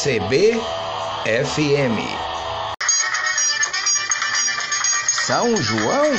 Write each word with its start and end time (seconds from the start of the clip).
CBFM. 0.00 0.60
São 5.26 5.56
João 5.56 6.12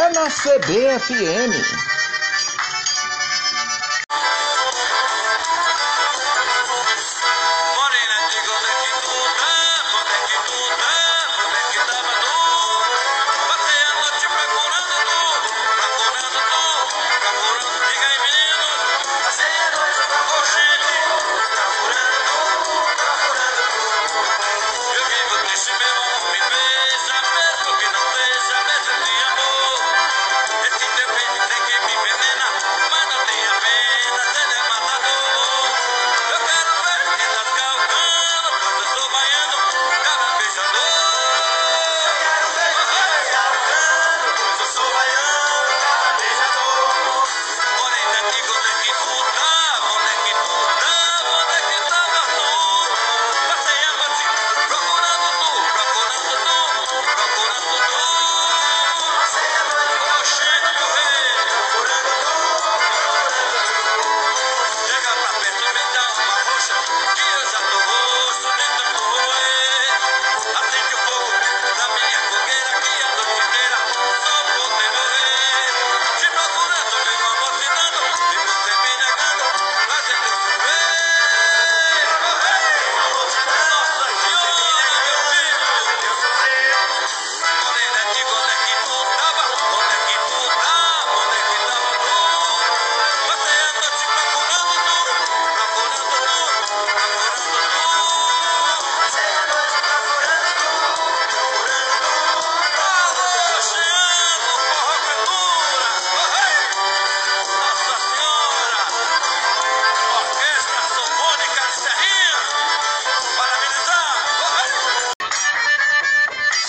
é 0.00 0.08
na 0.14 0.28
CBFM. 0.28 1.93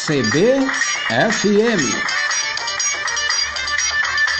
CBFM. 0.06 1.82